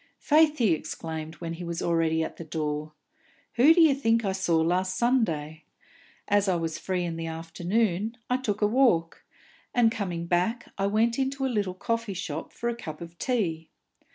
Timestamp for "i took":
8.27-8.63